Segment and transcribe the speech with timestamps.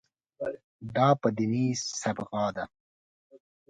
[0.95, 1.65] دا په دیني
[2.01, 2.65] صبغه ده.